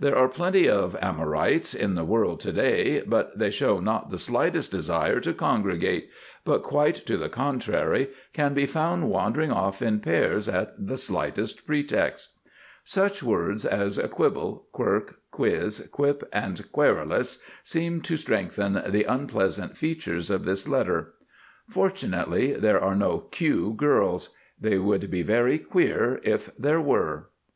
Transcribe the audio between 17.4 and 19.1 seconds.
seem to strengthen the